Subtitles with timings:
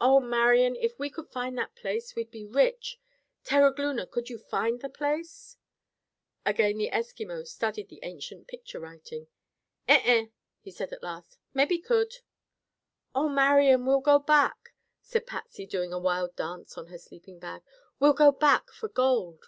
[0.00, 0.74] "Oh, Marian!
[0.74, 2.98] If we could find that place we'd be rich.
[3.44, 5.56] Terogloona, could you find the place?"
[6.44, 9.28] Again the Eskimo studied the ancient picture writing.
[9.86, 10.26] "Eh eh,"
[10.58, 11.38] he said at last.
[11.54, 12.16] "Mebby could."
[13.14, 13.86] "Oh, Marian!
[13.86, 17.62] We'll go back," said Patsy, doing a wild dance on her sleeping bag.
[18.00, 19.44] "We'll go back for gold!"